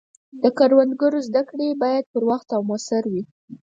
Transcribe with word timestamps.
د 0.43 0.43
کروندګرو 0.57 1.19
زده 1.27 1.41
کړې 1.49 1.67
باید 1.81 2.05
پر 2.13 2.23
وخت 2.29 2.47
او 2.55 2.61
موثر 2.69 3.03
وي. 3.11 3.23